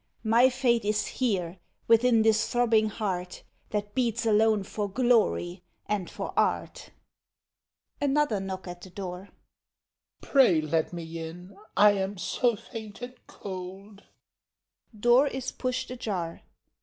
My 0.23 0.49
fate 0.49 0.83
is 0.83 1.05
here, 1.05 1.59
within 1.87 2.23
this 2.23 2.47
throbbing 2.49 2.89
heart 2.89 3.43
That 3.69 3.93
beats 3.93 4.25
alone 4.25 4.63
for 4.63 4.89
glory, 4.89 5.61
and 5.85 6.09
for 6.09 6.33
art. 6.35 6.77
Voice 7.99 8.09
[Another 8.09 8.39
knock 8.39 8.67
at 8.67 8.95
door.] 8.95 9.29
Pray, 10.19 10.59
let 10.59 10.91
me 10.91 11.19
in; 11.19 11.55
I 11.77 11.91
am 11.91 12.17
so 12.17 12.55
faint 12.55 13.03
and 13.03 13.13
cold. 13.27 14.01
[Door 14.99 15.27
is 15.27 15.51
pushed 15.51 15.91
ajar. 15.91 16.41